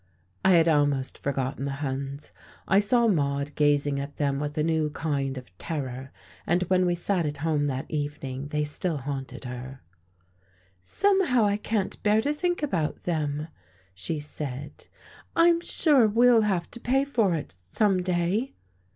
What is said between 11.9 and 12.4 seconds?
bear to